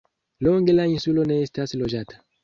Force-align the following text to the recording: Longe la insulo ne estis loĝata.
Longe 0.45 0.73
la 0.77 0.85
insulo 0.93 1.25
ne 1.31 1.37
estis 1.49 1.75
loĝata. 1.83 2.19